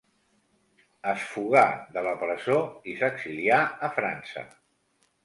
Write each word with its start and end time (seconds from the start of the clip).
Es 1.11 1.25
fugà 1.33 1.65
de 1.97 2.03
la 2.07 2.13
presó 2.21 2.57
i 2.93 2.97
s'exilià 3.03 3.61
a 3.89 3.91
França. 3.99 4.47